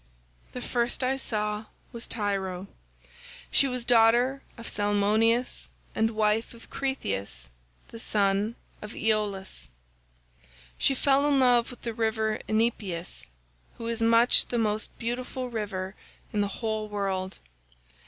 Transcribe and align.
"The 0.53 0.63
first 0.63 1.03
I 1.03 1.15
saw 1.15 1.65
was 1.91 2.07
Tyro. 2.07 2.65
She 3.51 3.67
was 3.67 3.85
daughter 3.85 4.41
of 4.57 4.67
Salmoneus 4.67 5.69
and 5.93 6.15
wife 6.15 6.55
of 6.55 6.71
Cretheus 6.71 7.49
the 7.89 7.99
son 7.99 8.55
of 8.81 8.95
Aeolus.94 8.95 10.47
She 10.79 10.95
fell 10.95 11.27
in 11.29 11.39
love 11.39 11.69
with 11.69 11.83
the 11.83 11.93
river 11.93 12.39
Enipeus 12.47 13.27
who 13.77 13.85
is 13.85 14.01
much 14.01 14.47
the 14.47 14.57
most 14.57 14.89
beautiful 14.97 15.51
river 15.51 15.93
in 16.33 16.41
the 16.41 16.47
whole 16.47 16.89
world. 16.89 17.37